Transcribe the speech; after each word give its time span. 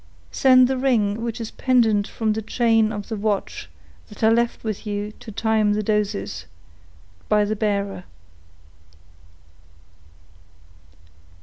Send 0.31 0.67
the 0.67 0.77
ring, 0.79 1.21
which 1.21 1.39
is 1.39 1.51
pendent 1.51 2.07
from 2.07 2.33
the 2.33 2.41
chain 2.41 2.91
of 2.91 3.07
the 3.07 3.15
watch, 3.15 3.69
that 4.09 4.23
I 4.23 4.29
left 4.31 4.63
with 4.63 4.87
you 4.87 5.11
to 5.19 5.31
time 5.31 5.73
the 5.73 5.83
doses, 5.83 6.47
by 7.29 7.45
the 7.45 7.55
bearer. 7.55 8.05